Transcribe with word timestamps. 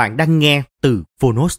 Bạn 0.00 0.16
đang 0.16 0.38
nghe 0.38 0.62
từ 0.80 1.04
Phonos. 1.20 1.58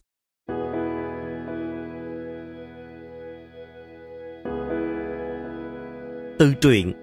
Từ 6.39 6.53
truyện 6.61 6.94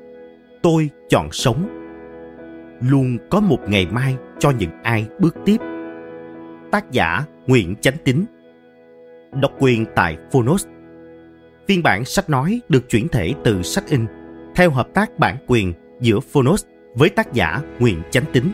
Tôi 0.63 0.91
chọn 1.09 1.29
sống 1.33 1.69
Luôn 2.81 3.19
có 3.31 3.41
một 3.41 3.59
ngày 3.69 3.87
mai 3.87 4.17
cho 4.39 4.51
những 4.51 4.71
ai 4.83 5.07
bước 5.19 5.37
tiếp 5.45 5.57
Tác 6.71 6.91
giả 6.91 7.25
Nguyễn 7.47 7.77
Chánh 7.81 7.97
Tín 8.05 8.25
Độc 9.33 9.53
quyền 9.59 9.85
tại 9.95 10.17
Phonos 10.33 10.67
Phiên 11.69 11.83
bản 11.83 12.05
sách 12.05 12.31
nói 12.31 12.61
được 12.69 12.89
chuyển 12.89 13.09
thể 13.09 13.33
từ 13.45 13.63
sách 13.63 13.85
in 13.89 14.07
theo 14.55 14.71
hợp 14.71 14.89
tác 14.95 15.19
bản 15.19 15.37
quyền 15.47 15.73
giữa 16.01 16.21
Phonos 16.21 16.65
với 16.95 17.09
tác 17.09 17.33
giả 17.33 17.63
Nguyễn 17.79 18.03
Chánh 18.11 18.25
Tính. 18.33 18.53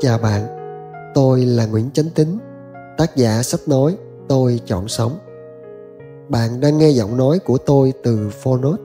Chào 0.00 0.18
bạn, 0.18 0.46
tôi 1.14 1.44
là 1.44 1.66
Nguyễn 1.66 1.90
Chánh 1.90 2.10
Tính, 2.14 2.38
tác 2.98 3.16
giả 3.16 3.42
sách 3.42 3.60
nói 3.66 3.96
Tôi 4.28 4.60
chọn 4.66 4.88
sống. 4.88 5.18
Bạn 6.28 6.60
đang 6.60 6.78
nghe 6.78 6.88
giọng 6.90 7.16
nói 7.16 7.38
của 7.38 7.58
tôi 7.58 7.92
từ 8.02 8.30
Phonos. 8.30 8.80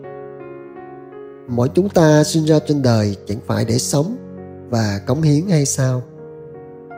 Mỗi 1.47 1.69
chúng 1.73 1.89
ta 1.89 2.23
sinh 2.23 2.45
ra 2.45 2.59
trên 2.59 2.81
đời 2.81 3.17
chẳng 3.25 3.37
phải 3.45 3.65
để 3.65 3.77
sống 3.77 4.15
và 4.69 4.99
cống 5.07 5.21
hiến 5.21 5.47
hay 5.49 5.65
sao? 5.65 6.01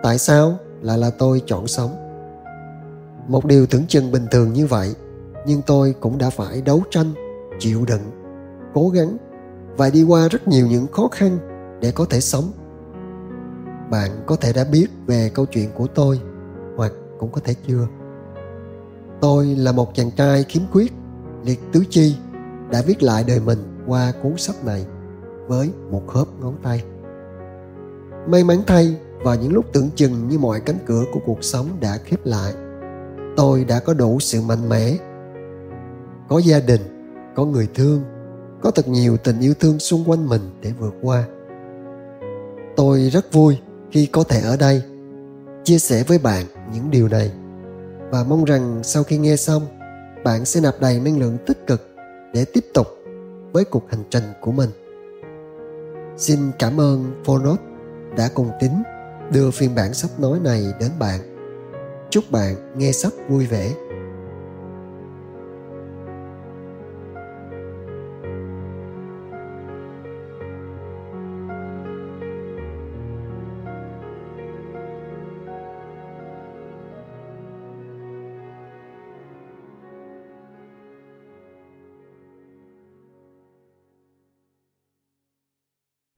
Tại 0.03 0.17
sao 0.17 0.57
lại 0.81 0.97
là 0.97 1.09
tôi 1.09 1.41
chọn 1.45 1.67
sống? 1.67 1.95
Một 3.27 3.45
điều 3.45 3.65
tưởng 3.65 3.87
chừng 3.87 4.11
bình 4.11 4.25
thường 4.31 4.53
như 4.53 4.67
vậy, 4.67 4.95
nhưng 5.45 5.61
tôi 5.61 5.95
cũng 5.99 6.17
đã 6.17 6.29
phải 6.29 6.61
đấu 6.61 6.83
tranh, 6.89 7.13
chịu 7.59 7.85
đựng, 7.87 8.11
cố 8.73 8.89
gắng 8.89 9.17
và 9.77 9.89
đi 9.89 10.03
qua 10.03 10.27
rất 10.31 10.47
nhiều 10.47 10.67
những 10.67 10.87
khó 10.87 11.07
khăn 11.11 11.37
để 11.81 11.91
có 11.91 12.05
thể 12.09 12.21
sống 12.21 12.51
bạn 13.89 14.11
có 14.25 14.35
thể 14.35 14.53
đã 14.53 14.63
biết 14.71 14.87
về 15.07 15.31
câu 15.33 15.45
chuyện 15.45 15.69
của 15.75 15.87
tôi, 15.87 16.19
hoặc 16.75 16.91
cũng 17.19 17.31
có 17.31 17.41
thể 17.43 17.53
chưa. 17.67 17.87
Tôi 19.21 19.45
là 19.45 19.71
một 19.71 19.95
chàng 19.95 20.11
trai 20.11 20.43
khiếm 20.43 20.63
khuyết, 20.71 20.93
liệt 21.45 21.59
tứ 21.71 21.83
chi, 21.89 22.15
đã 22.71 22.81
viết 22.87 23.03
lại 23.03 23.23
đời 23.27 23.39
mình 23.39 23.83
qua 23.87 24.13
cuốn 24.23 24.37
sách 24.37 24.65
này 24.65 24.85
với 25.47 25.69
một 25.91 26.07
khớp 26.07 26.27
ngón 26.41 26.55
tay. 26.63 26.83
May 28.27 28.43
mắn 28.43 28.57
thay, 28.67 28.95
vào 29.23 29.35
những 29.35 29.53
lúc 29.53 29.65
tưởng 29.73 29.89
chừng 29.95 30.27
như 30.27 30.37
mọi 30.37 30.59
cánh 30.59 30.77
cửa 30.85 31.03
của 31.13 31.19
cuộc 31.25 31.43
sống 31.43 31.67
đã 31.79 31.97
khép 32.05 32.19
lại, 32.23 32.53
tôi 33.37 33.65
đã 33.65 33.79
có 33.79 33.93
đủ 33.93 34.19
sự 34.19 34.41
mạnh 34.41 34.69
mẽ. 34.69 34.97
Có 36.29 36.37
gia 36.37 36.59
đình, 36.59 36.81
có 37.35 37.45
người 37.45 37.67
thương, 37.73 38.03
có 38.61 38.71
thật 38.71 38.87
nhiều 38.87 39.17
tình 39.17 39.39
yêu 39.39 39.53
thương 39.59 39.79
xung 39.79 40.09
quanh 40.09 40.27
mình 40.27 40.41
để 40.61 40.73
vượt 40.79 40.93
qua. 41.01 41.23
Tôi 42.75 42.99
rất 42.99 43.33
vui 43.33 43.57
khi 43.91 44.05
có 44.05 44.23
thể 44.23 44.41
ở 44.41 44.57
đây, 44.57 44.81
chia 45.63 45.79
sẻ 45.79 46.03
với 46.07 46.17
bạn 46.17 46.45
những 46.73 46.91
điều 46.91 47.07
này. 47.07 47.31
Và 48.11 48.23
mong 48.23 48.45
rằng 48.45 48.79
sau 48.83 49.03
khi 49.03 49.17
nghe 49.17 49.35
xong, 49.35 49.65
bạn 50.23 50.45
sẽ 50.45 50.61
nạp 50.61 50.81
đầy 50.81 50.99
năng 50.99 51.19
lượng 51.19 51.37
tích 51.45 51.67
cực 51.67 51.89
để 52.33 52.45
tiếp 52.45 52.65
tục 52.73 52.87
với 53.51 53.65
cuộc 53.65 53.83
hành 53.89 54.03
trình 54.09 54.23
của 54.41 54.51
mình. 54.51 54.69
Xin 56.17 56.39
cảm 56.59 56.79
ơn 56.79 57.21
phonos 57.25 57.59
đã 58.17 58.29
cùng 58.33 58.49
tính 58.59 58.83
đưa 59.31 59.51
phiên 59.51 59.75
bản 59.75 59.93
sách 59.93 60.19
nói 60.19 60.39
này 60.39 60.63
đến 60.79 60.91
bạn. 60.99 61.19
Chúc 62.09 62.23
bạn 62.31 62.55
nghe 62.77 62.91
sách 62.91 63.13
vui 63.29 63.45
vẻ. 63.45 63.71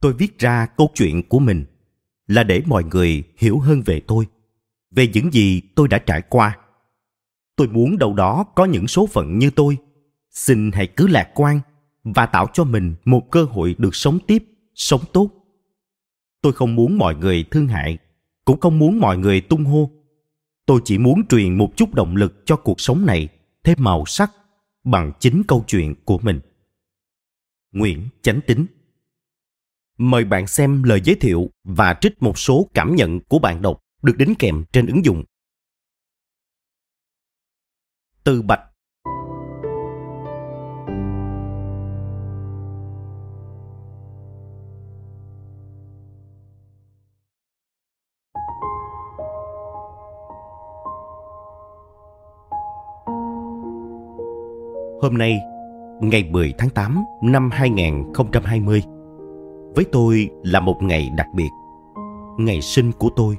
Tôi 0.08 0.14
viết 0.14 0.40
ra 0.40 0.66
câu 0.66 0.92
chuyện 0.94 1.24
của 1.30 1.40
mình 1.40 1.66
là 2.28 2.44
để 2.44 2.62
mọi 2.66 2.84
người 2.84 3.24
hiểu 3.38 3.60
hơn 3.60 3.82
về 3.86 4.00
tôi, 4.08 4.28
về 4.92 5.08
những 5.08 5.34
gì 5.34 5.62
tôi 5.76 5.88
đã 5.88 5.98
trải 5.98 6.22
qua. 6.22 6.58
Tôi 7.56 7.68
muốn 7.68 7.98
đâu 7.98 8.14
đó 8.14 8.44
có 8.56 8.66
những 8.66 8.88
số 8.88 9.08
phận 9.08 9.40
như 9.40 9.50
tôi. 9.50 9.78
Xin 10.32 10.72
hãy 10.72 10.88
cứ 10.88 11.08
lạc 11.08 11.30
quan 11.36 11.60
và 12.04 12.26
tạo 12.26 12.48
cho 12.54 12.64
mình 12.64 12.96
một 13.06 13.32
cơ 13.32 13.44
hội 13.44 13.76
được 13.78 13.96
sống 13.96 14.20
tiếp, 14.28 14.44
sống 14.76 15.02
tốt. 15.14 15.30
Tôi 16.42 16.54
không 16.54 16.76
muốn 16.76 16.98
mọi 16.98 17.16
người 17.16 17.46
thương 17.52 17.68
hại, 17.68 17.98
cũng 18.46 18.60
không 18.60 18.80
muốn 18.80 19.00
mọi 19.00 19.18
người 19.18 19.42
tung 19.42 19.66
hô. 19.66 19.92
Tôi 20.66 20.82
chỉ 20.86 20.98
muốn 20.98 21.28
truyền 21.28 21.58
một 21.58 21.72
chút 21.76 21.94
động 21.94 22.16
lực 22.16 22.44
cho 22.46 22.56
cuộc 22.56 22.82
sống 22.82 23.06
này, 23.06 23.28
thêm 23.64 23.78
màu 23.82 24.06
sắc 24.06 24.32
bằng 24.84 25.12
chính 25.20 25.44
câu 25.48 25.64
chuyện 25.68 25.96
của 26.06 26.18
mình. 26.18 26.40
Nguyễn 27.72 28.10
chánh 28.22 28.40
tính 28.48 28.66
Mời 29.98 30.26
bạn 30.26 30.48
xem 30.48 30.84
lời 30.84 31.02
giới 31.04 31.16
thiệu 31.16 31.50
và 31.64 31.96
trích 32.02 32.22
một 32.22 32.38
số 32.38 32.70
cảm 32.74 32.96
nhận 32.96 33.20
của 33.20 33.40
bạn 33.40 33.62
đọc 33.62 33.80
được 34.02 34.18
đính 34.18 34.34
kèm 34.40 34.64
trên 34.72 34.88
ứng 34.88 35.06
dụng. 35.06 35.24
Từ 38.24 38.42
Bạch 38.42 38.60
Hôm 55.02 55.18
nay, 55.18 55.40
ngày 56.02 56.24
10 56.24 56.54
tháng 56.58 56.70
8 56.70 57.04
năm 57.24 57.50
2020, 57.52 58.84
với 59.78 59.86
tôi 59.92 60.30
là 60.44 60.60
một 60.60 60.84
ngày 60.84 61.10
đặc 61.18 61.28
biệt 61.36 61.50
ngày 62.38 62.62
sinh 62.62 62.92
của 62.92 63.10
tôi 63.16 63.38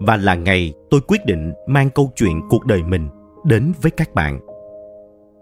và 0.00 0.16
là 0.16 0.34
ngày 0.34 0.74
tôi 0.90 1.00
quyết 1.00 1.26
định 1.26 1.52
mang 1.66 1.90
câu 1.90 2.10
chuyện 2.16 2.40
cuộc 2.50 2.66
đời 2.66 2.82
mình 2.82 3.08
đến 3.44 3.72
với 3.82 3.90
các 3.90 4.14
bạn. 4.14 4.40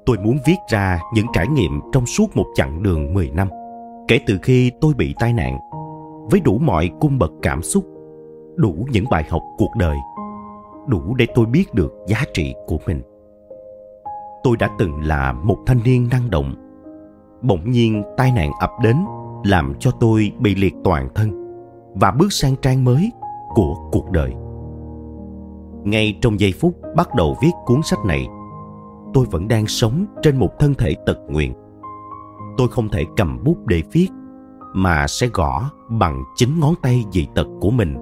Tôi 0.07 0.19
muốn 0.19 0.39
viết 0.47 0.57
ra 0.71 1.01
những 1.15 1.27
trải 1.33 1.49
nghiệm 1.49 1.81
trong 1.93 2.07
suốt 2.07 2.37
một 2.37 2.47
chặng 2.55 2.83
đường 2.83 3.15
10 3.15 3.31
năm, 3.31 3.49
kể 4.09 4.21
từ 4.27 4.39
khi 4.43 4.71
tôi 4.81 4.95
bị 4.95 5.15
tai 5.19 5.33
nạn, 5.33 5.59
với 6.31 6.41
đủ 6.41 6.59
mọi 6.59 6.91
cung 7.01 7.19
bậc 7.19 7.33
cảm 7.43 7.63
xúc, 7.63 7.85
đủ 8.57 8.87
những 8.91 9.05
bài 9.11 9.25
học 9.31 9.43
cuộc 9.59 9.71
đời, 9.79 9.97
đủ 10.89 11.15
để 11.15 11.27
tôi 11.35 11.47
biết 11.47 11.75
được 11.75 11.93
giá 12.07 12.25
trị 12.35 12.55
của 12.67 12.79
mình. 12.87 13.03
Tôi 14.45 14.57
đã 14.57 14.69
từng 14.79 15.01
là 15.01 15.33
một 15.33 15.59
thanh 15.67 15.79
niên 15.85 16.09
năng 16.11 16.31
động. 16.31 16.55
Bỗng 17.43 17.71
nhiên 17.71 18.03
tai 18.17 18.33
nạn 18.33 18.51
ập 18.61 18.71
đến 18.83 18.97
làm 19.45 19.75
cho 19.79 19.91
tôi 19.91 20.33
bị 20.39 20.55
liệt 20.55 20.75
toàn 20.85 21.09
thân 21.15 21.31
và 21.95 22.11
bước 22.11 22.33
sang 22.33 22.57
trang 22.63 22.85
mới 22.85 23.11
của 23.55 23.75
cuộc 23.93 24.11
đời. 24.11 24.33
Ngay 25.85 26.19
trong 26.21 26.41
giây 26.41 26.53
phút 26.61 26.75
bắt 26.97 27.15
đầu 27.15 27.37
viết 27.43 27.53
cuốn 27.67 27.83
sách 27.83 28.05
này, 28.07 28.27
tôi 29.15 29.27
vẫn 29.31 29.49
đang 29.49 29.67
sống 29.67 30.07
trên 30.23 30.37
một 30.37 30.51
thân 30.59 30.75
thể 30.75 30.95
tật 31.07 31.19
nguyện 31.29 31.55
tôi 32.61 32.69
không 32.69 32.89
thể 32.89 33.05
cầm 33.17 33.45
bút 33.45 33.67
để 33.67 33.83
viết, 33.93 34.09
mà 34.75 35.07
sẽ 35.07 35.27
gõ 35.27 35.71
bằng 35.89 36.25
chính 36.37 36.61
ngón 36.61 36.75
tay 36.83 37.05
dị 37.13 37.27
tật 37.35 37.47
của 37.61 37.71
mình 37.71 37.97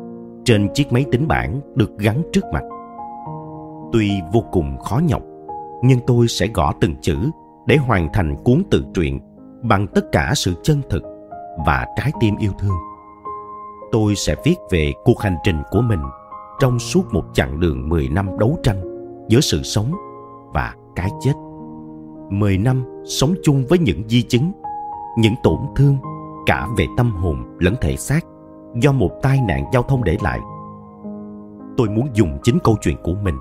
trên 0.44 0.68
chiếc 0.74 0.92
máy 0.92 1.04
tính 1.12 1.28
bảng 1.28 1.60
được 1.74 1.98
gắn 1.98 2.22
trước 2.32 2.44
mặt. 2.52 2.62
Tuy 3.92 4.10
vô 4.32 4.44
cùng 4.52 4.78
khó 4.78 5.00
nhọc, 5.08 5.22
nhưng 5.82 5.98
tôi 6.06 6.28
sẽ 6.28 6.46
gõ 6.46 6.72
từng 6.80 6.94
chữ 7.00 7.16
để 7.66 7.76
hoàn 7.76 8.08
thành 8.12 8.36
cuốn 8.44 8.62
tự 8.70 8.84
truyện 8.94 9.20
bằng 9.62 9.86
tất 9.94 10.04
cả 10.12 10.32
sự 10.34 10.54
chân 10.62 10.82
thực 10.90 11.02
và 11.66 11.86
trái 11.96 12.12
tim 12.20 12.36
yêu 12.36 12.52
thương 12.58 12.76
tôi 13.92 14.14
sẽ 14.14 14.34
viết 14.44 14.56
về 14.70 14.92
cuộc 15.04 15.20
hành 15.20 15.36
trình 15.44 15.62
của 15.70 15.80
mình 15.80 16.00
trong 16.60 16.78
suốt 16.78 17.02
một 17.12 17.24
chặng 17.32 17.60
đường 17.60 17.88
10 17.88 18.08
năm 18.08 18.38
đấu 18.38 18.58
tranh 18.62 18.80
giữa 19.28 19.40
sự 19.40 19.62
sống 19.62 19.92
và 20.54 20.74
cái 20.96 21.10
chết. 21.20 21.32
10 22.30 22.58
năm 22.58 22.84
sống 23.04 23.34
chung 23.42 23.64
với 23.68 23.78
những 23.78 24.02
di 24.08 24.22
chứng, 24.22 24.52
những 25.18 25.34
tổn 25.42 25.58
thương 25.76 25.96
cả 26.46 26.68
về 26.76 26.86
tâm 26.96 27.12
hồn 27.12 27.56
lẫn 27.58 27.74
thể 27.80 27.96
xác 27.96 28.20
do 28.74 28.92
một 28.92 29.10
tai 29.22 29.40
nạn 29.48 29.64
giao 29.72 29.82
thông 29.82 30.04
để 30.04 30.16
lại. 30.22 30.40
Tôi 31.76 31.88
muốn 31.88 32.08
dùng 32.14 32.38
chính 32.42 32.58
câu 32.64 32.76
chuyện 32.80 32.96
của 33.02 33.14
mình 33.22 33.34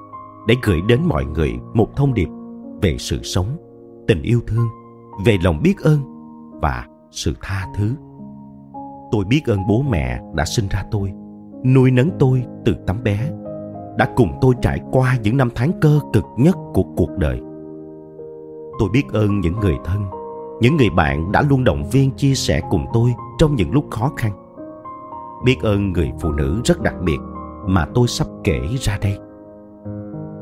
để 0.48 0.56
gửi 0.64 0.82
đến 0.88 1.02
mọi 1.06 1.26
người 1.26 1.54
một 1.74 1.96
thông 1.96 2.14
điệp 2.14 2.30
về 2.82 2.98
sự 3.00 3.24
sống, 3.24 3.48
tình 4.08 4.22
yêu 4.22 4.42
thương, 4.48 4.68
về 5.26 5.38
lòng 5.44 5.62
biết 5.64 5.78
ơn 5.84 6.00
và 6.62 6.88
sự 7.12 7.34
tha 7.42 7.68
thứ. 7.76 7.96
Tôi 9.12 9.26
biết 9.26 9.42
ơn 9.46 9.68
bố 9.68 9.82
mẹ 9.90 10.22
đã 10.36 10.46
sinh 10.46 10.68
ra 10.70 10.84
tôi, 10.92 11.14
nuôi 11.66 11.92
nấng 11.92 12.10
tôi 12.20 12.44
từ 12.66 12.76
tấm 12.88 13.04
bé, 13.04 13.32
đã 13.98 14.10
cùng 14.16 14.32
tôi 14.42 14.54
trải 14.62 14.80
qua 14.92 15.18
những 15.24 15.38
năm 15.38 15.50
tháng 15.56 15.72
cơ 15.82 16.00
cực 16.14 16.24
nhất 16.38 16.56
của 16.74 16.84
cuộc 16.98 17.18
đời. 17.18 17.40
Tôi 18.80 18.90
biết 18.94 19.04
ơn 19.14 19.40
những 19.40 19.60
người 19.60 19.76
thân, 19.86 20.04
những 20.62 20.78
người 20.78 20.90
bạn 20.90 21.32
đã 21.32 21.42
luôn 21.50 21.64
động 21.64 21.84
viên 21.92 22.12
chia 22.12 22.34
sẻ 22.34 22.62
cùng 22.70 22.86
tôi 22.94 23.14
trong 23.40 23.56
những 23.56 23.72
lúc 23.72 23.86
khó 23.90 24.12
khăn. 24.18 24.32
Biết 25.46 25.58
ơn 25.62 25.92
người 25.92 26.12
phụ 26.22 26.32
nữ 26.32 26.62
rất 26.64 26.82
đặc 26.82 26.96
biệt 27.06 27.18
mà 27.68 27.86
tôi 27.94 28.08
sắp 28.08 28.28
kể 28.44 28.60
ra 28.80 28.98
đây. 29.02 29.18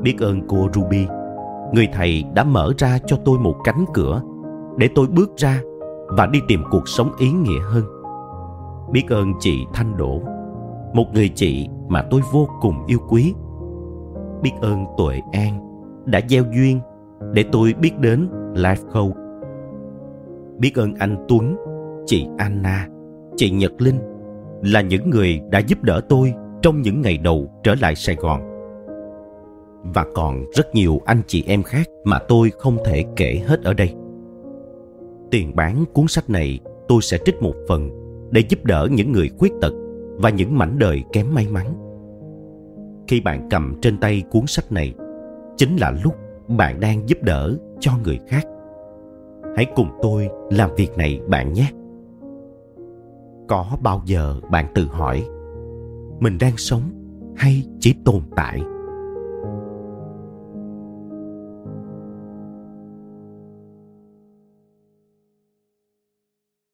Biết 0.02 0.16
ơn 0.20 0.42
cô 0.48 0.68
ruby, 0.74 1.08
người 1.74 1.88
thầy 1.94 2.24
đã 2.34 2.44
mở 2.44 2.74
ra 2.78 2.98
cho 3.06 3.18
tôi 3.26 3.40
một 3.40 3.56
cánh 3.64 3.86
cửa 3.94 4.22
để 4.78 4.90
tôi 4.96 5.08
bước 5.08 5.32
ra 5.38 5.62
và 6.08 6.26
đi 6.26 6.40
tìm 6.48 6.64
cuộc 6.72 6.88
sống 6.88 7.12
ý 7.18 7.32
nghĩa 7.32 7.62
hơn 7.62 7.84
biết 8.92 9.04
ơn 9.10 9.34
chị 9.40 9.66
thanh 9.74 9.98
đỗ. 9.98 10.22
Một 10.94 11.06
người 11.14 11.30
chị 11.30 11.68
mà 11.88 12.04
tôi 12.12 12.22
vô 12.34 12.48
cùng 12.62 12.86
yêu 12.88 13.00
quý. 13.10 13.34
Biết 14.42 14.52
ơn 14.62 14.86
tuệ 14.98 15.22
an 15.32 15.60
đã 16.06 16.22
gieo 16.30 16.44
duyên 16.56 16.80
để 17.34 17.46
tôi 17.52 17.74
biết 17.74 18.00
đến 18.00 18.30
life 18.54 18.92
coach 18.94 19.26
biết 20.58 20.76
ơn 20.76 20.94
anh 20.96 21.26
tuấn, 21.28 21.56
chị 22.06 22.28
anna, 22.38 22.88
chị 23.36 23.50
nhật 23.50 23.82
linh 23.82 24.00
là 24.62 24.82
những 24.82 25.10
người 25.10 25.42
đã 25.50 25.60
giúp 25.60 25.84
đỡ 25.84 26.02
tôi 26.10 26.34
trong 26.62 26.82
những 26.82 27.02
ngày 27.02 27.18
đầu 27.18 27.50
trở 27.64 27.76
lại 27.82 27.96
sài 27.96 28.16
gòn. 28.16 28.42
Và 29.84 30.06
còn 30.14 30.44
rất 30.54 30.76
nhiều 30.76 31.02
anh 31.06 31.22
chị 31.28 31.44
em 31.48 31.64
khác 31.64 31.90
mà 32.04 32.20
tôi 32.28 32.52
không 32.60 32.78
thể 32.86 33.04
kể 33.16 33.42
hết 33.48 33.64
ở 33.64 33.74
đây. 33.74 33.94
Tiền 35.32 35.56
bán 35.56 35.84
cuốn 35.94 36.08
sách 36.08 36.30
này 36.30 36.60
tôi 36.88 37.02
sẽ 37.02 37.18
trích 37.26 37.42
một 37.42 37.56
phần 37.68 37.90
để 38.32 38.44
giúp 38.50 38.66
đỡ 38.66 38.88
những 38.92 39.12
người 39.12 39.30
khuyết 39.38 39.54
tật 39.62 39.74
và 40.18 40.30
những 40.30 40.58
mảnh 40.58 40.80
đời 40.80 41.04
kém 41.14 41.34
may 41.34 41.48
mắn. 41.48 41.74
Khi 43.08 43.22
bạn 43.22 43.48
cầm 43.50 43.76
trên 43.82 43.98
tay 43.98 44.24
cuốn 44.32 44.48
sách 44.48 44.72
này, 44.72 44.94
chính 45.58 45.76
là 45.76 45.94
lúc 46.04 46.16
bạn 46.48 46.80
đang 46.80 47.10
giúp 47.10 47.18
đỡ 47.24 47.58
cho 47.80 47.92
người 48.04 48.20
khác. 48.28 48.44
Hãy 49.56 49.66
cùng 49.76 49.90
tôi 50.02 50.30
làm 50.50 50.70
việc 50.76 50.98
này 50.98 51.22
bạn 51.28 51.54
nhé. 51.54 51.72
Có 53.48 53.78
bao 53.82 54.02
giờ 54.06 54.36
bạn 54.52 54.66
tự 54.76 54.86
hỏi, 54.86 55.28
mình 56.20 56.38
đang 56.40 56.58
sống 56.58 56.82
hay 57.36 57.64
chỉ 57.80 57.96
tồn 58.06 58.22
tại? 58.36 58.62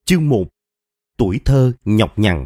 Chương 0.06 0.30
1 0.30 0.44
Tuổi 1.22 1.40
thơ 1.46 1.72
nhọc 1.86 2.20
nhằn 2.20 2.46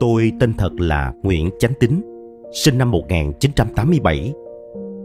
Tôi 0.00 0.32
tên 0.40 0.54
thật 0.58 0.70
là 0.78 1.12
Nguyễn 1.22 1.50
Chánh 1.58 1.72
Tính, 1.80 2.00
sinh 2.52 2.78
năm 2.78 2.90
1987. 2.90 4.32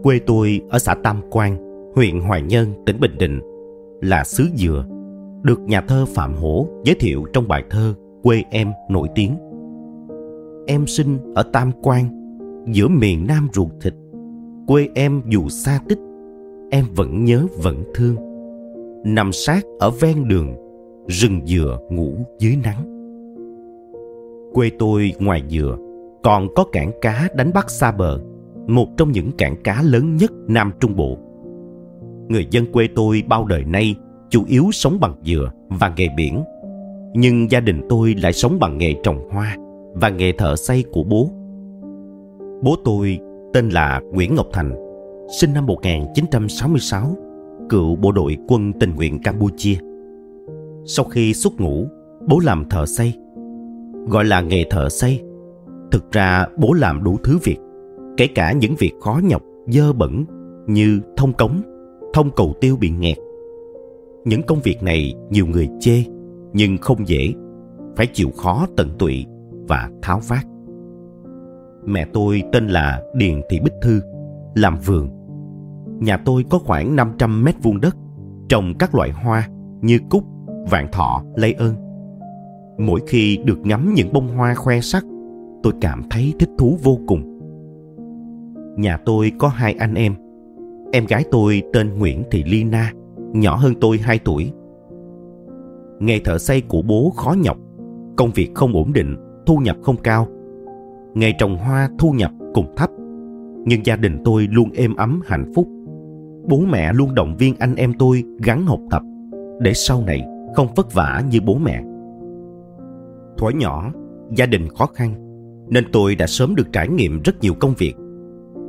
Quê 0.02 0.18
tôi 0.26 0.60
ở 0.70 0.78
xã 0.78 0.94
Tam 0.94 1.20
Quan, 1.30 1.56
huyện 1.94 2.20
Hoài 2.20 2.42
Nhơn, 2.42 2.68
tỉnh 2.86 3.00
Bình 3.00 3.18
Định, 3.18 3.40
là 4.00 4.24
xứ 4.24 4.44
dừa, 4.54 4.86
được 5.42 5.60
nhà 5.60 5.80
thơ 5.80 6.04
Phạm 6.14 6.34
Hổ 6.34 6.66
giới 6.84 6.96
thiệu 7.00 7.24
trong 7.32 7.48
bài 7.48 7.64
thơ 7.70 7.94
Quê 8.22 8.42
em 8.50 8.72
nổi 8.90 9.08
tiếng. 9.14 9.36
Em 10.66 10.86
sinh 10.86 11.34
ở 11.34 11.42
Tam 11.42 11.70
Quan, 11.82 12.04
giữa 12.66 12.88
miền 12.88 13.26
Nam 13.26 13.48
ruột 13.52 13.68
thịt. 13.80 13.94
Quê 14.66 14.88
em 14.94 15.22
dù 15.26 15.48
xa 15.48 15.80
tích, 15.88 15.98
em 16.70 16.84
vẫn 16.96 17.24
nhớ 17.24 17.46
vẫn 17.62 17.82
thương. 17.94 18.16
Nằm 19.04 19.32
sát 19.32 19.64
ở 19.78 19.90
ven 19.90 20.28
đường, 20.28 20.54
rừng 21.08 21.40
dừa 21.46 21.78
ngủ 21.90 22.14
dưới 22.38 22.56
nắng 22.64 22.92
Quê 24.52 24.70
tôi 24.78 25.12
ngoài 25.18 25.42
dừa 25.48 25.76
còn 26.22 26.48
có 26.54 26.64
cảng 26.72 26.90
cá 27.00 27.28
đánh 27.34 27.52
bắt 27.54 27.70
xa 27.70 27.92
bờ, 27.92 28.20
một 28.66 28.88
trong 28.96 29.12
những 29.12 29.30
cảng 29.38 29.56
cá 29.64 29.82
lớn 29.82 30.16
nhất 30.16 30.32
Nam 30.48 30.72
Trung 30.80 30.96
Bộ. 30.96 31.18
Người 32.28 32.46
dân 32.50 32.72
quê 32.72 32.88
tôi 32.94 33.22
bao 33.28 33.44
đời 33.44 33.64
nay 33.64 33.94
chủ 34.30 34.44
yếu 34.48 34.64
sống 34.72 34.98
bằng 35.00 35.14
dừa 35.24 35.50
và 35.68 35.92
nghề 35.96 36.08
biển. 36.16 36.42
Nhưng 37.14 37.50
gia 37.50 37.60
đình 37.60 37.80
tôi 37.88 38.14
lại 38.22 38.32
sống 38.32 38.58
bằng 38.60 38.78
nghề 38.78 38.94
trồng 39.02 39.28
hoa 39.30 39.56
và 39.94 40.08
nghề 40.08 40.32
thợ 40.32 40.56
xây 40.56 40.84
của 40.92 41.02
bố. 41.02 41.30
Bố 42.62 42.76
tôi 42.84 43.18
tên 43.52 43.68
là 43.68 44.00
Nguyễn 44.12 44.34
Ngọc 44.34 44.46
Thành, 44.52 44.72
sinh 45.40 45.52
năm 45.54 45.66
1966, 45.66 47.16
cựu 47.68 47.96
bộ 47.96 48.12
đội 48.12 48.36
quân 48.48 48.72
tình 48.80 48.94
nguyện 48.96 49.22
Campuchia. 49.22 49.76
Sau 50.84 51.04
khi 51.04 51.34
xuất 51.34 51.60
ngũ, 51.60 51.86
bố 52.28 52.38
làm 52.38 52.68
thợ 52.70 52.86
xây 52.86 53.14
gọi 54.08 54.24
là 54.24 54.40
nghề 54.40 54.64
thợ 54.70 54.88
xây. 54.88 55.20
Thực 55.90 56.12
ra 56.12 56.46
bố 56.56 56.72
làm 56.72 57.04
đủ 57.04 57.16
thứ 57.24 57.38
việc, 57.44 57.58
kể 58.16 58.26
cả 58.26 58.52
những 58.52 58.74
việc 58.78 58.92
khó 59.00 59.20
nhọc, 59.24 59.42
dơ 59.66 59.92
bẩn 59.92 60.24
như 60.66 61.00
thông 61.16 61.32
cống, 61.32 61.62
thông 62.14 62.30
cầu 62.36 62.54
tiêu 62.60 62.76
bị 62.76 62.90
nghẹt. 62.90 63.16
Những 64.24 64.42
công 64.42 64.60
việc 64.62 64.82
này 64.82 65.14
nhiều 65.30 65.46
người 65.46 65.68
chê, 65.80 66.04
nhưng 66.52 66.78
không 66.78 67.08
dễ, 67.08 67.32
phải 67.96 68.06
chịu 68.06 68.30
khó 68.36 68.66
tận 68.76 68.90
tụy 68.98 69.26
và 69.68 69.90
tháo 70.02 70.20
vát. 70.28 70.44
Mẹ 71.84 72.06
tôi 72.12 72.42
tên 72.52 72.66
là 72.66 73.02
Điền 73.14 73.40
Thị 73.48 73.60
Bích 73.64 73.74
Thư, 73.82 74.00
làm 74.54 74.76
vườn. 74.86 75.08
Nhà 76.00 76.16
tôi 76.16 76.44
có 76.50 76.58
khoảng 76.58 76.96
500 76.96 77.44
mét 77.44 77.54
vuông 77.62 77.80
đất, 77.80 77.96
trồng 78.48 78.74
các 78.78 78.94
loại 78.94 79.10
hoa 79.10 79.48
như 79.80 79.98
cúc, 80.10 80.24
vạn 80.70 80.88
thọ, 80.92 81.22
lây 81.36 81.52
ơn 81.52 81.74
mỗi 82.78 83.00
khi 83.06 83.38
được 83.44 83.58
ngắm 83.66 83.94
những 83.94 84.12
bông 84.12 84.28
hoa 84.28 84.54
khoe 84.54 84.80
sắc 84.80 85.04
tôi 85.62 85.72
cảm 85.80 86.02
thấy 86.10 86.34
thích 86.38 86.50
thú 86.58 86.78
vô 86.82 86.98
cùng 87.06 87.31
nhà 88.76 88.96
tôi 88.96 89.32
có 89.38 89.48
hai 89.48 89.74
anh 89.78 89.94
em 89.94 90.14
em 90.92 91.06
gái 91.06 91.24
tôi 91.30 91.62
tên 91.72 91.98
nguyễn 91.98 92.22
thị 92.30 92.44
ly 92.46 92.64
na 92.64 92.92
nhỏ 93.32 93.56
hơn 93.56 93.74
tôi 93.80 93.98
2 93.98 94.18
tuổi. 94.18 94.52
Nghề 96.00 96.18
thợ 96.18 96.38
xây 96.38 96.60
của 96.60 96.82
bố 96.82 97.12
khó 97.16 97.34
nhọc, 97.42 97.56
công 98.16 98.30
việc 98.34 98.50
không 98.54 98.72
ổn 98.72 98.92
định, 98.92 99.16
thu 99.46 99.56
nhập 99.56 99.76
không 99.82 99.96
cao. 99.96 100.26
Nghề 101.14 101.32
trồng 101.38 101.56
hoa 101.56 101.88
thu 101.98 102.10
nhập 102.10 102.30
cũng 102.54 102.74
thấp, 102.76 102.90
nhưng 103.64 103.86
gia 103.86 103.96
đình 103.96 104.18
tôi 104.24 104.48
luôn 104.50 104.70
êm 104.74 104.96
ấm 104.96 105.20
hạnh 105.24 105.52
phúc. 105.54 105.68
Bố 106.48 106.60
mẹ 106.70 106.92
luôn 106.92 107.14
động 107.14 107.36
viên 107.38 107.54
anh 107.58 107.74
em 107.74 107.92
tôi 107.98 108.24
gắn 108.44 108.66
học 108.66 108.80
tập 108.90 109.02
để 109.60 109.72
sau 109.74 110.02
này 110.06 110.24
không 110.54 110.68
vất 110.76 110.94
vả 110.94 111.22
như 111.30 111.40
bố 111.46 111.54
mẹ. 111.54 111.82
Thuở 113.38 113.50
nhỏ, 113.50 113.92
gia 114.36 114.46
đình 114.46 114.68
khó 114.68 114.86
khăn, 114.86 115.14
nên 115.68 115.84
tôi 115.92 116.14
đã 116.14 116.26
sớm 116.26 116.54
được 116.54 116.72
trải 116.72 116.88
nghiệm 116.88 117.20
rất 117.24 117.40
nhiều 117.40 117.54
công 117.60 117.74
việc. 117.78 117.94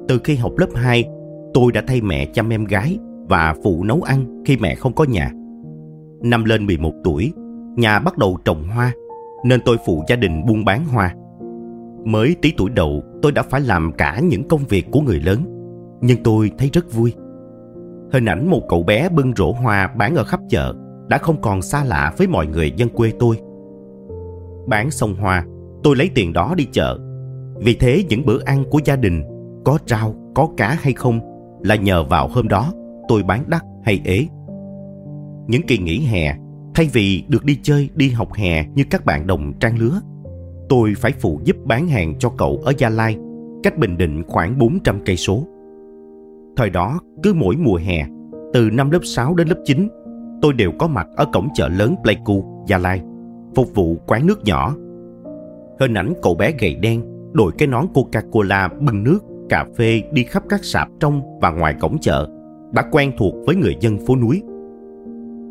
Từ 0.08 0.20
khi 0.24 0.36
học 0.36 0.52
lớp 0.58 0.68
2, 0.76 1.10
tôi 1.54 1.72
đã 1.72 1.84
thay 1.88 2.02
mẹ 2.02 2.26
chăm 2.26 2.50
em 2.50 2.66
gái 2.66 3.00
và 3.30 3.56
phụ 3.64 3.84
nấu 3.84 4.02
ăn 4.02 4.44
khi 4.46 4.58
mẹ 4.58 4.76
không 4.76 4.94
có 4.94 5.04
nhà. 5.04 5.32
Năm 6.22 6.44
lên 6.44 6.66
11 6.66 6.92
tuổi, 7.04 7.34
nhà 7.76 8.00
bắt 8.00 8.18
đầu 8.18 8.38
trồng 8.46 8.64
hoa, 8.68 8.94
nên 9.46 9.62
tôi 9.66 9.78
phụ 9.86 10.04
gia 10.08 10.16
đình 10.16 10.46
buôn 10.46 10.66
bán 10.66 10.86
hoa. 10.86 11.16
Mới 12.06 12.36
tí 12.42 12.54
tuổi 12.58 12.70
đầu, 12.70 13.04
tôi 13.22 13.32
đã 13.32 13.44
phải 13.44 13.62
làm 13.62 13.92
cả 13.98 14.20
những 14.24 14.48
công 14.48 14.62
việc 14.70 14.92
của 14.92 15.02
người 15.02 15.20
lớn, 15.20 15.40
nhưng 16.02 16.24
tôi 16.24 16.52
thấy 16.58 16.70
rất 16.74 16.94
vui. 16.94 17.14
Hình 18.12 18.26
ảnh 18.26 18.50
một 18.50 18.62
cậu 18.70 18.84
bé 18.84 19.10
bưng 19.10 19.34
rổ 19.36 19.52
hoa 19.52 19.88
bán 19.98 20.16
ở 20.16 20.24
khắp 20.24 20.40
chợ 20.50 20.74
đã 21.08 21.18
không 21.18 21.42
còn 21.42 21.62
xa 21.62 21.84
lạ 21.84 22.14
với 22.18 22.28
mọi 22.28 22.48
người 22.48 22.72
dân 22.72 22.90
quê 22.90 23.12
tôi. 23.20 23.38
Bán 24.68 24.92
xong 24.92 25.16
hoa, 25.16 25.46
tôi 25.84 25.96
lấy 25.96 26.10
tiền 26.16 26.34
đó 26.34 26.54
đi 26.58 26.68
chợ. 26.72 26.98
Vì 27.56 27.74
thế 27.74 28.04
những 28.10 28.26
bữa 28.26 28.44
ăn 28.46 28.64
của 28.70 28.80
gia 28.86 28.96
đình, 28.96 29.24
có 29.64 29.78
rau, 29.88 30.16
có 30.36 30.50
cá 30.58 30.78
hay 30.82 30.94
không, 30.94 31.20
là 31.64 31.76
nhờ 31.76 32.04
vào 32.04 32.28
hôm 32.28 32.48
đó 32.48 32.74
tôi 33.08 33.24
bán 33.24 33.44
đắt 33.48 33.62
hay 33.84 34.02
ế. 34.06 34.26
Những 35.48 35.62
kỳ 35.68 35.78
nghỉ 35.78 36.00
hè, 36.00 36.36
thay 36.74 36.90
vì 36.94 37.24
được 37.28 37.46
đi 37.46 37.60
chơi, 37.64 37.90
đi 37.96 38.10
học 38.10 38.34
hè 38.34 38.66
như 38.76 38.84
các 38.90 39.06
bạn 39.06 39.28
đồng 39.28 39.54
trang 39.60 39.78
lứa, 39.80 40.02
tôi 40.70 40.94
phải 40.98 41.12
phụ 41.20 41.40
giúp 41.44 41.58
bán 41.66 41.88
hàng 41.88 42.20
cho 42.20 42.30
cậu 42.30 42.62
ở 42.66 42.74
Gia 42.78 42.90
Lai, 42.90 43.18
cách 43.64 43.78
Bình 43.78 43.98
Định 43.98 44.24
khoảng 44.28 44.58
400 44.58 45.00
cây 45.06 45.18
số. 45.18 45.48
Thời 46.58 46.70
đó, 46.70 47.00
cứ 47.24 47.34
mỗi 47.34 47.56
mùa 47.56 47.76
hè, 47.76 48.06
từ 48.54 48.70
năm 48.74 48.92
lớp 48.92 49.00
6 49.04 49.36
đến 49.36 49.48
lớp 49.48 49.58
9, 49.64 49.88
tôi 50.42 50.54
đều 50.54 50.72
có 50.80 50.88
mặt 50.88 51.08
ở 51.16 51.26
cổng 51.34 51.48
chợ 51.54 51.68
lớn 51.68 51.96
Pleiku, 52.04 52.64
Gia 52.68 52.78
Lai, 52.78 53.02
phục 53.56 53.76
vụ 53.76 53.98
quán 54.08 54.28
nước 54.28 54.44
nhỏ. 54.46 54.76
Hình 55.80 55.94
ảnh 55.94 56.14
cậu 56.22 56.36
bé 56.36 56.52
gầy 56.60 56.76
đen, 56.76 57.02
đội 57.34 57.52
cái 57.58 57.68
nón 57.68 57.86
Coca-Cola 57.94 58.70
bưng 58.86 59.04
nước, 59.04 59.20
cà 59.54 59.66
phê 59.78 60.02
đi 60.12 60.24
khắp 60.24 60.44
các 60.50 60.64
sạp 60.64 60.88
trong 61.00 61.22
và 61.42 61.52
ngoài 61.52 61.76
cổng 61.80 61.98
chợ, 62.02 62.28
đã 62.72 62.84
quen 62.92 63.12
thuộc 63.18 63.34
với 63.46 63.56
người 63.56 63.76
dân 63.80 63.98
phố 64.06 64.16
núi. 64.16 64.42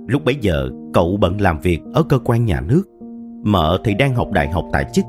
Lúc 0.06 0.24
bấy 0.24 0.34
giờ, 0.40 0.70
cậu 0.94 1.16
bận 1.20 1.40
làm 1.40 1.58
việc 1.60 1.80
ở 1.94 2.02
cơ 2.02 2.18
quan 2.18 2.44
nhà 2.44 2.60
nước. 2.60 2.82
Mợ 3.44 3.78
thì 3.84 3.94
đang 3.94 4.14
học 4.14 4.30
đại 4.32 4.48
học 4.50 4.64
tại 4.72 4.84
chức, 4.92 5.04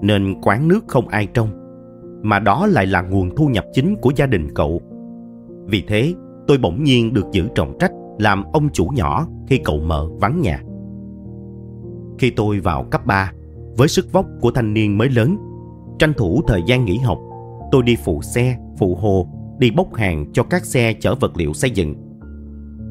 nên 0.00 0.34
quán 0.42 0.68
nước 0.68 0.84
không 0.88 1.08
ai 1.08 1.26
trông. 1.34 1.48
Mà 2.22 2.38
đó 2.38 2.66
lại 2.66 2.86
là 2.86 3.02
nguồn 3.02 3.36
thu 3.36 3.46
nhập 3.46 3.64
chính 3.72 3.96
của 3.96 4.12
gia 4.16 4.26
đình 4.26 4.48
cậu. 4.54 4.80
Vì 5.66 5.84
thế, 5.88 6.14
tôi 6.46 6.58
bỗng 6.58 6.84
nhiên 6.84 7.14
được 7.14 7.26
giữ 7.32 7.48
trọng 7.54 7.78
trách 7.78 7.92
làm 8.18 8.44
ông 8.52 8.68
chủ 8.72 8.84
nhỏ 8.84 9.26
khi 9.48 9.58
cậu 9.64 9.80
mợ 9.80 10.08
vắng 10.20 10.40
nhà. 10.40 10.62
Khi 12.18 12.30
tôi 12.30 12.60
vào 12.60 12.84
cấp 12.90 13.06
3, 13.06 13.32
với 13.76 13.88
sức 13.88 14.12
vóc 14.12 14.26
của 14.40 14.50
thanh 14.50 14.74
niên 14.74 14.98
mới 14.98 15.08
lớn, 15.08 15.36
tranh 15.98 16.12
thủ 16.16 16.42
thời 16.46 16.62
gian 16.66 16.84
nghỉ 16.84 16.98
học, 16.98 17.18
tôi 17.72 17.82
đi 17.82 17.96
phụ 18.04 18.22
xe, 18.22 18.56
phụ 18.78 18.94
hồ, 18.94 19.28
đi 19.58 19.70
bốc 19.70 19.94
hàng 19.94 20.26
cho 20.32 20.42
các 20.42 20.64
xe 20.64 20.92
chở 21.00 21.14
vật 21.14 21.36
liệu 21.36 21.52
xây 21.52 21.70
dựng. 21.70 21.94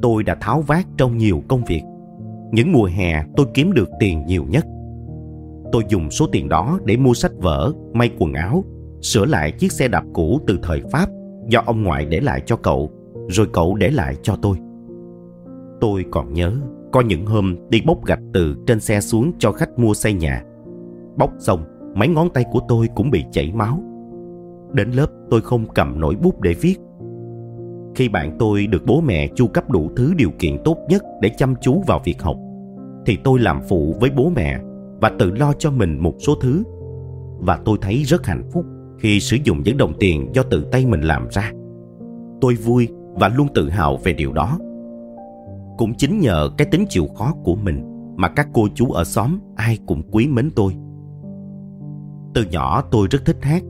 Tôi 0.01 0.23
đã 0.23 0.35
tháo 0.41 0.61
vát 0.61 0.85
trong 0.97 1.17
nhiều 1.17 1.43
công 1.47 1.63
việc. 1.63 1.81
Những 2.51 2.71
mùa 2.71 2.85
hè 2.85 3.23
tôi 3.37 3.45
kiếm 3.53 3.73
được 3.73 3.89
tiền 3.99 4.25
nhiều 4.25 4.45
nhất. 4.49 4.65
Tôi 5.71 5.83
dùng 5.89 6.11
số 6.11 6.27
tiền 6.31 6.49
đó 6.49 6.79
để 6.85 6.97
mua 6.97 7.13
sách 7.13 7.31
vở, 7.37 7.71
may 7.93 8.11
quần 8.17 8.33
áo, 8.33 8.63
sửa 9.01 9.25
lại 9.25 9.51
chiếc 9.51 9.71
xe 9.71 9.87
đạp 9.87 10.03
cũ 10.13 10.39
từ 10.47 10.59
thời 10.63 10.81
Pháp 10.91 11.09
do 11.47 11.63
ông 11.65 11.83
ngoại 11.83 12.05
để 12.05 12.19
lại 12.19 12.41
cho 12.45 12.55
cậu, 12.55 12.91
rồi 13.29 13.47
cậu 13.53 13.75
để 13.75 13.89
lại 13.89 14.15
cho 14.21 14.35
tôi. 14.41 14.57
Tôi 15.81 16.05
còn 16.11 16.33
nhớ 16.33 16.53
có 16.91 17.01
những 17.01 17.25
hôm 17.25 17.55
đi 17.69 17.81
bốc 17.85 18.05
gạch 18.05 18.21
từ 18.33 18.55
trên 18.67 18.79
xe 18.79 19.01
xuống 19.01 19.31
cho 19.39 19.51
khách 19.51 19.79
mua 19.79 19.93
xây 19.93 20.13
nhà. 20.13 20.43
Bốc 21.17 21.31
xong, 21.39 21.63
mấy 21.95 22.07
ngón 22.07 22.29
tay 22.29 22.45
của 22.51 22.59
tôi 22.67 22.87
cũng 22.95 23.11
bị 23.11 23.23
chảy 23.31 23.51
máu. 23.53 23.83
Đến 24.73 24.91
lớp 24.91 25.07
tôi 25.29 25.41
không 25.41 25.65
cầm 25.75 25.99
nổi 25.99 26.15
bút 26.15 26.41
để 26.41 26.53
viết. 26.61 26.75
Khi 27.95 28.09
bạn 28.09 28.35
tôi 28.39 28.67
được 28.67 28.85
bố 28.85 29.01
mẹ 29.01 29.27
chu 29.35 29.47
cấp 29.47 29.69
đủ 29.69 29.91
thứ 29.95 30.13
điều 30.17 30.31
kiện 30.39 30.57
tốt 30.65 30.77
nhất 30.89 31.03
để 31.21 31.29
chăm 31.37 31.53
chú 31.61 31.83
vào 31.87 32.01
việc 32.05 32.21
học, 32.21 32.37
thì 33.05 33.17
tôi 33.23 33.39
làm 33.39 33.61
phụ 33.69 33.95
với 33.99 34.09
bố 34.15 34.31
mẹ 34.35 34.59
và 35.01 35.11
tự 35.19 35.31
lo 35.31 35.53
cho 35.53 35.71
mình 35.71 35.97
một 35.97 36.13
số 36.19 36.35
thứ. 36.41 36.63
Và 37.39 37.59
tôi 37.65 37.77
thấy 37.81 38.03
rất 38.03 38.25
hạnh 38.25 38.49
phúc 38.53 38.65
khi 38.99 39.19
sử 39.19 39.37
dụng 39.43 39.61
những 39.63 39.77
đồng 39.77 39.93
tiền 39.99 40.29
do 40.33 40.43
tự 40.43 40.65
tay 40.71 40.85
mình 40.85 41.01
làm 41.01 41.27
ra. 41.31 41.51
Tôi 42.41 42.55
vui 42.55 42.87
và 43.13 43.27
luôn 43.27 43.47
tự 43.53 43.69
hào 43.69 43.97
về 43.97 44.13
điều 44.13 44.33
đó. 44.33 44.57
Cũng 45.77 45.93
chính 45.97 46.19
nhờ 46.19 46.49
cái 46.57 46.67
tính 46.71 46.85
chịu 46.89 47.07
khó 47.15 47.33
của 47.43 47.55
mình 47.55 47.83
mà 48.15 48.29
các 48.29 48.47
cô 48.53 48.67
chú 48.75 48.91
ở 48.91 49.03
xóm 49.03 49.39
ai 49.55 49.77
cũng 49.85 50.01
quý 50.11 50.27
mến 50.27 50.49
tôi. 50.55 50.75
Từ 52.33 52.45
nhỏ 52.51 52.83
tôi 52.91 53.07
rất 53.11 53.25
thích 53.25 53.37
hát 53.41 53.63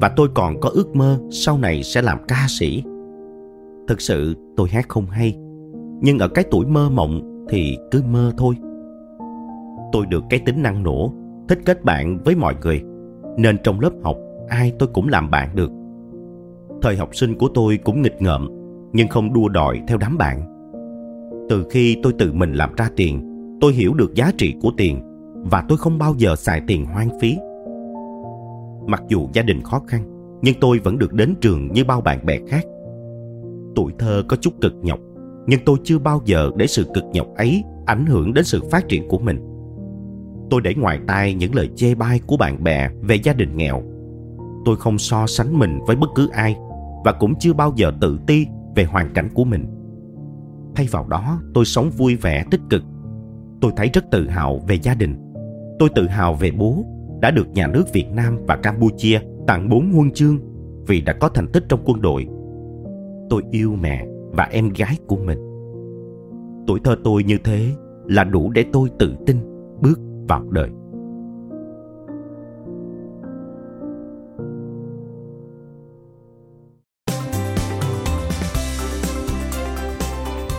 và 0.00 0.08
tôi 0.08 0.28
còn 0.34 0.60
có 0.60 0.70
ước 0.74 0.96
mơ 0.96 1.18
sau 1.30 1.58
này 1.58 1.82
sẽ 1.82 2.02
làm 2.02 2.18
ca 2.28 2.46
sĩ. 2.48 2.82
Thực 3.88 4.00
sự 4.00 4.34
tôi 4.56 4.68
hát 4.68 4.88
không 4.88 5.06
hay, 5.06 5.36
nhưng 6.00 6.18
ở 6.18 6.28
cái 6.28 6.44
tuổi 6.50 6.66
mơ 6.66 6.90
mộng 6.90 7.44
thì 7.48 7.76
cứ 7.90 8.02
mơ 8.12 8.32
thôi. 8.36 8.54
Tôi 9.92 10.06
được 10.06 10.24
cái 10.30 10.40
tính 10.46 10.62
năng 10.62 10.82
nổ, 10.82 11.12
thích 11.48 11.58
kết 11.64 11.84
bạn 11.84 12.18
với 12.24 12.34
mọi 12.34 12.54
người, 12.62 12.82
nên 13.36 13.56
trong 13.64 13.80
lớp 13.80 13.92
học 14.02 14.16
ai 14.48 14.72
tôi 14.78 14.88
cũng 14.94 15.08
làm 15.08 15.30
bạn 15.30 15.48
được. 15.54 15.70
Thời 16.82 16.96
học 16.96 17.16
sinh 17.16 17.38
của 17.38 17.48
tôi 17.54 17.78
cũng 17.84 18.02
nghịch 18.02 18.22
ngợm, 18.22 18.48
nhưng 18.92 19.08
không 19.08 19.32
đua 19.32 19.48
đòi 19.48 19.82
theo 19.88 19.98
đám 19.98 20.18
bạn 20.18 20.56
từ 21.48 21.64
khi 21.70 21.96
tôi 22.02 22.12
tự 22.18 22.32
mình 22.32 22.52
làm 22.52 22.74
ra 22.74 22.88
tiền 22.96 23.22
tôi 23.60 23.72
hiểu 23.72 23.94
được 23.94 24.14
giá 24.14 24.32
trị 24.38 24.54
của 24.60 24.70
tiền 24.76 25.00
và 25.50 25.64
tôi 25.68 25.78
không 25.78 25.98
bao 25.98 26.14
giờ 26.18 26.36
xài 26.36 26.62
tiền 26.66 26.84
hoang 26.84 27.20
phí 27.20 27.36
mặc 28.86 29.02
dù 29.08 29.28
gia 29.32 29.42
đình 29.42 29.62
khó 29.62 29.82
khăn, 29.86 30.04
nhưng 30.42 30.54
tôi 30.60 30.78
vẫn 30.78 30.98
được 30.98 31.12
đến 31.12 31.34
trường 31.40 31.72
như 31.72 31.84
bao 31.84 32.00
bạn 32.00 32.26
bè 32.26 32.38
khác. 32.48 32.64
Tuổi 33.74 33.92
thơ 33.98 34.22
có 34.28 34.36
chút 34.36 34.54
cực 34.60 34.72
nhọc, 34.82 34.98
nhưng 35.46 35.60
tôi 35.66 35.76
chưa 35.84 35.98
bao 35.98 36.20
giờ 36.24 36.50
để 36.56 36.66
sự 36.66 36.86
cực 36.94 37.04
nhọc 37.12 37.26
ấy 37.36 37.64
ảnh 37.86 38.06
hưởng 38.06 38.34
đến 38.34 38.44
sự 38.44 38.62
phát 38.70 38.88
triển 38.88 39.08
của 39.08 39.18
mình. 39.18 39.40
Tôi 40.50 40.60
để 40.60 40.74
ngoài 40.74 41.00
tai 41.06 41.34
những 41.34 41.54
lời 41.54 41.70
chê 41.76 41.94
bai 41.94 42.20
của 42.26 42.36
bạn 42.36 42.64
bè 42.64 42.88
về 43.02 43.16
gia 43.16 43.32
đình 43.32 43.56
nghèo. 43.56 43.82
Tôi 44.64 44.76
không 44.76 44.98
so 44.98 45.26
sánh 45.26 45.58
mình 45.58 45.78
với 45.86 45.96
bất 45.96 46.10
cứ 46.14 46.28
ai 46.32 46.56
và 47.04 47.12
cũng 47.12 47.34
chưa 47.38 47.52
bao 47.52 47.72
giờ 47.76 47.92
tự 48.00 48.18
ti 48.26 48.46
về 48.76 48.84
hoàn 48.84 49.12
cảnh 49.14 49.28
của 49.34 49.44
mình. 49.44 49.66
Thay 50.74 50.86
vào 50.90 51.06
đó, 51.06 51.40
tôi 51.54 51.64
sống 51.64 51.90
vui 51.90 52.16
vẻ, 52.16 52.44
tích 52.50 52.60
cực. 52.70 52.82
Tôi 53.60 53.72
thấy 53.76 53.90
rất 53.92 54.04
tự 54.10 54.28
hào 54.28 54.60
về 54.68 54.78
gia 54.82 54.94
đình. 54.94 55.16
Tôi 55.78 55.88
tự 55.94 56.06
hào 56.06 56.34
về 56.34 56.50
bố 56.50 56.84
đã 57.20 57.30
được 57.30 57.48
nhà 57.48 57.66
nước 57.66 57.84
việt 57.92 58.06
nam 58.12 58.38
và 58.46 58.56
campuchia 58.56 59.20
tặng 59.46 59.68
bốn 59.68 59.92
huân 59.92 60.10
chương 60.10 60.38
vì 60.86 61.00
đã 61.00 61.12
có 61.12 61.28
thành 61.28 61.48
tích 61.52 61.64
trong 61.68 61.80
quân 61.84 62.02
đội. 62.02 62.26
Tôi 63.30 63.42
yêu 63.50 63.76
mẹ 63.80 64.06
và 64.30 64.44
em 64.44 64.68
gái 64.68 64.96
của 65.06 65.16
mình. 65.16 65.38
Tuổi 66.66 66.80
thơ 66.84 66.96
tôi 67.04 67.24
như 67.24 67.38
thế 67.44 67.66
là 68.06 68.24
đủ 68.24 68.50
để 68.50 68.64
tôi 68.72 68.88
tự 68.98 69.14
tin 69.26 69.36
bước 69.82 70.00
vào 70.28 70.44
đời. 70.50 70.68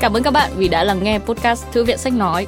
Cảm 0.01 0.13
ơn 0.13 0.23
các 0.23 0.31
bạn 0.31 0.51
vì 0.57 0.67
đã 0.67 0.83
lắng 0.83 1.03
nghe 1.03 1.19
podcast 1.19 1.65
Thư 1.73 1.83
viện 1.83 1.97
Sách 1.97 2.13
Nói. 2.13 2.47